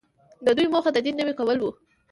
د 0.45 0.47
دوی 0.57 0.67
موخه 0.73 0.89
د 0.93 0.97
دین 1.05 1.15
نوی 1.21 1.33
کول 1.39 1.57
وو. 1.59 1.71